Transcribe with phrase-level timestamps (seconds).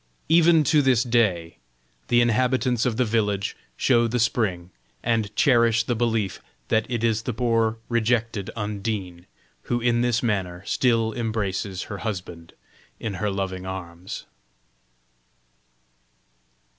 [0.29, 1.57] Even to this day
[2.07, 4.71] the inhabitants of the village show the spring,
[5.03, 9.27] and cherish the belief that it is the poor rejected Undine,
[9.65, 12.53] who in this manner still embraces her husband
[12.99, 14.25] in her loving arms.